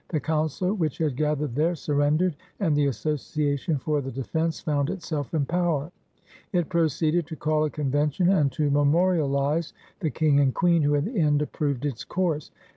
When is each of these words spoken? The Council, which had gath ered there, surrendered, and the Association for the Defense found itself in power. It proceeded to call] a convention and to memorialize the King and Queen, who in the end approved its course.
The 0.09 0.19
Council, 0.19 0.73
which 0.73 0.97
had 0.97 1.15
gath 1.15 1.37
ered 1.41 1.53
there, 1.53 1.75
surrendered, 1.75 2.35
and 2.59 2.75
the 2.75 2.87
Association 2.87 3.77
for 3.77 4.01
the 4.01 4.09
Defense 4.11 4.59
found 4.59 4.89
itself 4.89 5.31
in 5.35 5.45
power. 5.45 5.91
It 6.51 6.69
proceeded 6.69 7.27
to 7.27 7.35
call] 7.35 7.65
a 7.65 7.69
convention 7.69 8.27
and 8.27 8.51
to 8.53 8.71
memorialize 8.71 9.73
the 9.99 10.09
King 10.09 10.39
and 10.39 10.55
Queen, 10.55 10.81
who 10.81 10.95
in 10.95 11.05
the 11.05 11.19
end 11.19 11.43
approved 11.43 11.85
its 11.85 12.03
course. 12.03 12.49